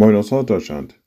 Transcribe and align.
Moin 0.00 0.16
aus 0.16 0.30
Norddeutschland. 0.30 0.98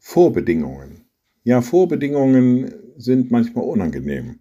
Vorbedingungen. 0.00 1.04
Ja, 1.44 1.62
Vorbedingungen 1.62 2.74
sind 2.96 3.30
manchmal 3.30 3.64
unangenehm. 3.64 4.40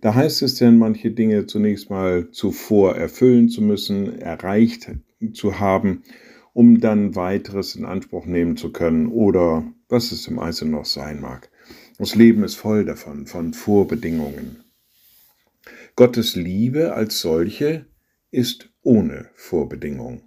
Da 0.00 0.14
heißt 0.14 0.40
es 0.40 0.54
denn, 0.54 0.78
manche 0.78 1.10
Dinge 1.10 1.44
zunächst 1.44 1.90
mal 1.90 2.30
zuvor 2.30 2.96
erfüllen 2.96 3.50
zu 3.50 3.60
müssen, 3.60 4.18
erreicht 4.18 4.90
zu 5.34 5.60
haben, 5.60 6.04
um 6.54 6.80
dann 6.80 7.16
weiteres 7.16 7.76
in 7.76 7.84
Anspruch 7.84 8.24
nehmen 8.24 8.56
zu 8.56 8.72
können 8.72 9.08
oder 9.08 9.70
was 9.90 10.10
es 10.10 10.26
im 10.26 10.38
Einzelnen 10.38 10.72
noch 10.72 10.86
sein 10.86 11.20
mag. 11.20 11.50
Das 11.98 12.14
Leben 12.14 12.44
ist 12.44 12.54
voll 12.54 12.86
davon, 12.86 13.26
von 13.26 13.52
Vorbedingungen. 13.52 14.64
Gottes 15.96 16.34
Liebe 16.34 16.94
als 16.94 17.20
solche 17.20 17.84
ist 18.30 18.70
ohne 18.80 19.28
Vorbedingung. 19.34 20.22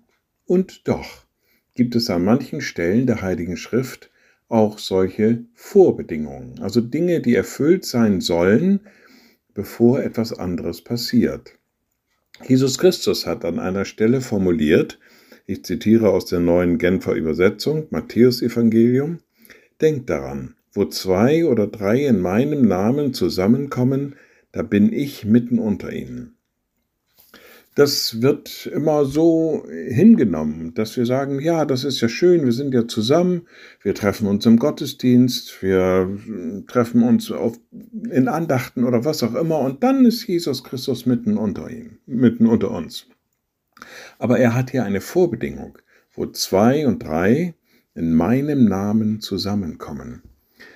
Und 0.46 0.88
doch 0.88 1.26
gibt 1.76 1.96
es 1.96 2.10
an 2.10 2.24
manchen 2.24 2.62
Stellen 2.62 3.08
der 3.08 3.22
Heiligen 3.22 3.58
Schrift 3.58 4.12
auch 4.50 4.78
solche 4.78 5.46
Vorbedingungen, 5.54 6.60
also 6.60 6.82
Dinge, 6.82 7.22
die 7.22 7.36
erfüllt 7.36 7.86
sein 7.86 8.22
sollen, 8.22 8.82
bevor 9.54 10.04
etwas 10.04 10.38
anderes 10.38 10.82
passiert. 10.82 11.58
Jesus 12.48 12.78
Christus 12.78 13.26
hat 13.26 13.46
an 13.46 13.60
einer 13.60 13.86
Stelle 13.86 14.22
formuliert, 14.22 15.00
ich 15.46 15.66
zitiere 15.66 16.10
aus 16.10 16.26
der 16.26 16.40
neuen 16.40 16.78
Genfer 16.78 17.14
Übersetzung, 17.14 17.88
Matthäus 17.90 18.42
Evangelium, 18.42 19.20
Denkt 19.82 20.10
daran, 20.10 20.56
wo 20.72 20.86
zwei 20.86 21.46
oder 21.46 21.68
drei 21.68 22.06
in 22.06 22.22
meinem 22.22 22.68
Namen 22.68 23.14
zusammenkommen, 23.14 24.16
da 24.52 24.62
bin 24.62 24.94
ich 24.94 25.26
mitten 25.26 25.60
unter 25.60 25.92
ihnen 25.92 26.36
das 27.76 28.22
wird 28.22 28.68
immer 28.68 29.06
so 29.06 29.66
hingenommen, 29.70 30.74
dass 30.74 30.96
wir 30.96 31.06
sagen, 31.06 31.40
ja, 31.40 31.66
das 31.66 31.84
ist 31.84 32.02
ja 32.02 32.10
schön, 32.10 32.46
wir 32.46 32.52
sind 32.52 32.74
ja 32.74 32.88
zusammen, 32.88 33.48
wir 33.82 33.96
treffen 33.96 34.28
uns 34.28 34.46
im 34.46 34.58
Gottesdienst, 34.58 35.62
wir 35.64 36.18
treffen 36.68 37.04
uns 37.04 37.32
auf, 37.32 37.60
in 38.10 38.28
Andachten 38.28 38.84
oder 38.84 39.06
was 39.06 39.24
auch 39.24 39.36
immer, 39.36 39.60
und 39.60 39.84
dann 39.84 40.06
ist 40.06 40.28
Jesus 40.28 40.64
Christus 40.64 41.06
mitten 41.06 41.38
unter 41.38 41.70
ihm, 41.70 41.98
mitten 42.06 42.46
unter 42.46 42.72
uns. 42.72 43.08
Aber 44.20 44.40
er 44.40 44.54
hat 44.54 44.72
hier 44.72 44.84
eine 44.84 45.02
Vorbedingung, 45.02 45.78
wo 46.14 46.28
zwei 46.28 46.86
und 46.88 47.04
drei 47.04 47.56
in 47.96 48.14
meinem 48.14 48.66
Namen 48.66 49.20
zusammenkommen. 49.20 50.24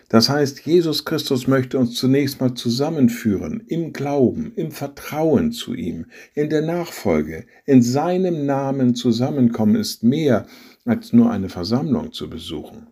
Das 0.09 0.29
heißt, 0.29 0.61
Jesus 0.61 1.03
Christus 1.03 1.47
möchte 1.47 1.77
uns 1.77 1.95
zunächst 1.95 2.39
mal 2.39 2.53
zusammenführen 2.53 3.63
im 3.67 3.91
Glauben, 3.91 4.53
im 4.55 4.71
Vertrauen 4.71 5.51
zu 5.51 5.73
ihm, 5.73 6.05
in 6.33 6.49
der 6.49 6.61
Nachfolge. 6.61 7.45
In 7.65 7.81
seinem 7.81 8.45
Namen 8.45 8.95
zusammenkommen 8.95 9.75
ist 9.75 10.03
mehr 10.03 10.45
als 10.85 11.11
nur 11.11 11.29
eine 11.29 11.49
Versammlung 11.49 12.13
zu 12.13 12.29
besuchen. 12.29 12.87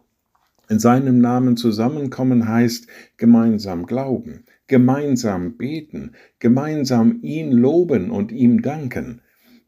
In 0.68 0.80
seinem 0.80 1.20
Namen 1.20 1.56
zusammenkommen 1.56 2.50
heißt 2.50 2.88
gemeinsam 3.16 3.86
glauben, 3.86 4.44
gemeinsam 4.68 5.56
beten, 5.58 6.14
gemeinsam 6.40 7.20
ihn 7.22 7.52
loben 7.52 8.10
und 8.10 8.34
ihm 8.34 8.62
danken, 8.62 9.22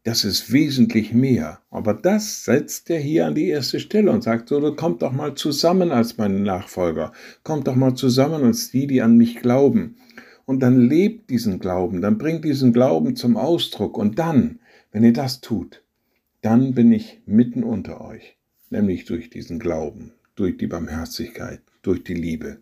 das 0.08 0.24
ist 0.24 0.54
wesentlich 0.54 1.12
mehr. 1.12 1.60
Aber 1.70 1.94
das 1.94 2.46
setzt 2.46 2.90
er 2.90 2.98
hier 2.98 3.26
an 3.26 3.36
die 3.36 3.50
erste 3.50 3.82
Stelle 3.82 4.10
und 4.10 4.24
sagt 4.24 4.48
so, 4.48 4.74
kommt 4.74 5.02
doch 5.02 5.12
mal 5.12 5.36
zusammen 5.36 5.92
als 5.92 6.18
meine 6.18 6.40
Nachfolger, 6.40 7.12
kommt 7.44 7.68
doch 7.68 7.76
mal 7.76 7.94
zusammen 7.94 8.46
als 8.46 8.72
die, 8.72 8.88
die 8.88 9.02
an 9.02 9.18
mich 9.18 9.42
glauben. 9.42 9.98
Und 10.46 10.62
dann 10.62 10.80
lebt 10.80 11.30
diesen 11.30 11.60
Glauben, 11.60 12.00
dann 12.00 12.18
bringt 12.18 12.46
diesen 12.46 12.72
Glauben 12.72 13.18
zum 13.18 13.36
Ausdruck. 13.36 13.98
Und 13.98 14.18
dann, 14.18 14.62
wenn 14.94 15.04
ihr 15.04 15.12
das 15.12 15.42
tut, 15.42 15.84
dann 16.42 16.74
bin 16.74 16.94
ich 16.94 17.20
mitten 17.26 17.66
unter 17.66 18.00
euch, 18.00 18.38
nämlich 18.70 19.04
durch 19.04 19.30
diesen 19.30 19.60
Glauben, 19.60 20.14
durch 20.36 20.56
die 20.56 20.68
Barmherzigkeit, 20.68 21.60
durch 21.82 22.06
die 22.06 22.14
Liebe. 22.14 22.60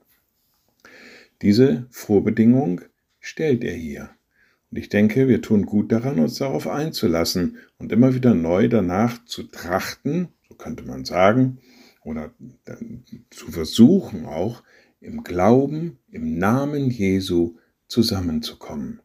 Diese 1.43 1.85
Vorbedingung 1.91 2.81
stellt 3.19 3.63
er 3.63 3.75
hier. 3.75 4.09
Und 4.75 4.79
ich 4.79 4.89
denke, 4.89 5.29
wir 5.29 5.41
tun 5.41 5.65
gut 5.65 5.93
daran, 5.93 6.19
uns 6.19 6.35
darauf 6.35 6.67
einzulassen 6.67 7.59
und 7.77 7.93
immer 7.93 8.13
wieder 8.13 8.35
neu 8.35 8.67
danach 8.67 9.23
zu 9.23 9.43
trachten, 9.43 10.27
so 10.49 10.55
könnte 10.55 10.83
man 10.83 11.05
sagen, 11.05 11.59
oder 12.03 12.31
zu 13.29 13.51
versuchen 13.53 14.25
auch, 14.25 14.63
im 14.99 15.23
Glauben, 15.23 15.97
im 16.11 16.37
Namen 16.37 16.89
Jesu 16.89 17.55
zusammenzukommen. 17.87 18.99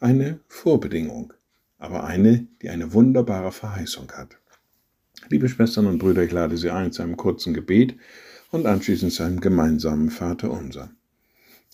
Eine 0.00 0.40
Vorbedingung, 0.48 1.32
aber 1.78 2.02
eine, 2.02 2.48
die 2.60 2.70
eine 2.70 2.92
wunderbare 2.92 3.52
Verheißung 3.52 4.10
hat. 4.10 4.36
Liebe 5.28 5.48
Schwestern 5.48 5.86
und 5.86 5.98
Brüder, 5.98 6.24
ich 6.24 6.32
lade 6.32 6.56
Sie 6.56 6.70
ein 6.70 6.90
zu 6.90 7.02
einem 7.02 7.16
kurzen 7.16 7.54
Gebet 7.54 7.94
und 8.50 8.66
anschließend 8.66 9.12
zu 9.12 9.22
einem 9.22 9.38
gemeinsamen 9.38 10.10
Vater 10.10 10.50
unser. 10.50 10.90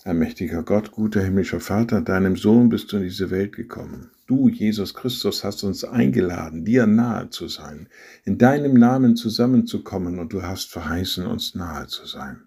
Allmächtiger 0.03 0.63
Gott, 0.63 0.91
guter 0.91 1.21
himmlischer 1.21 1.59
Vater, 1.59 2.01
deinem 2.01 2.35
Sohn 2.35 2.69
bist 2.69 2.91
du 2.91 2.97
in 2.97 3.03
diese 3.03 3.29
Welt 3.29 3.55
gekommen. 3.55 4.09
Du, 4.25 4.49
Jesus 4.49 4.95
Christus, 4.95 5.43
hast 5.43 5.63
uns 5.63 5.83
eingeladen, 5.83 6.65
dir 6.65 6.87
nahe 6.87 7.29
zu 7.29 7.47
sein, 7.47 7.87
in 8.25 8.39
deinem 8.39 8.73
Namen 8.73 9.15
zusammenzukommen 9.15 10.17
und 10.17 10.33
du 10.33 10.41
hast 10.41 10.71
verheißen, 10.71 11.27
uns 11.27 11.53
nahe 11.53 11.85
zu 11.85 12.07
sein. 12.07 12.41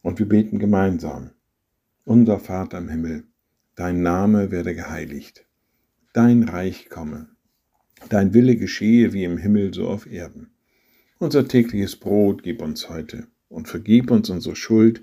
Und 0.00 0.20
wir 0.20 0.26
beten 0.26 0.58
gemeinsam. 0.58 1.32
Unser 2.04 2.38
Vater 2.38 2.78
im 2.78 2.88
Himmel, 2.88 3.24
dein 3.74 4.00
Name 4.00 4.50
werde 4.50 4.74
geheiligt, 4.74 5.44
dein 6.14 6.44
Reich 6.44 6.88
komme, 6.88 7.28
dein 8.08 8.32
Wille 8.32 8.56
geschehe 8.56 9.12
wie 9.12 9.24
im 9.24 9.36
Himmel 9.36 9.74
so 9.74 9.86
auf 9.86 10.10
Erden. 10.10 10.48
Unser 11.18 11.46
tägliches 11.46 11.96
Brot 11.96 12.42
gib 12.42 12.62
uns 12.62 12.88
heute 12.88 13.26
und 13.50 13.68
vergib 13.68 14.10
uns 14.10 14.30
unsere 14.30 14.56
Schuld, 14.56 15.02